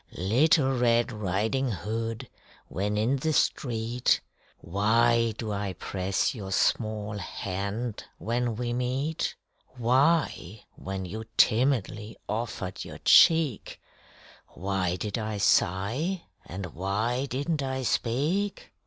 [0.17, 2.27] Little Red Riding Hood,
[2.67, 4.19] when in the street,
[4.57, 9.35] Why do I press your small hand when we meet?
[9.77, 13.79] Why, when you timidly offered your cheek,
[14.47, 18.71] Why did I sigh, and why didn't I speak?